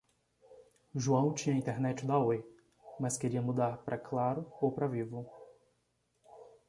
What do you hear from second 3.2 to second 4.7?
mudar pra Claro